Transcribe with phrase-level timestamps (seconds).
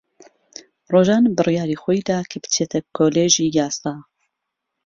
[0.91, 3.93] ڕۆژان بڕیاری خۆی دا کە بچێتە کۆلێژی یاسا.